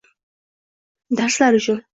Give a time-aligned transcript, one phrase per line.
[1.21, 1.85] Darslar uchun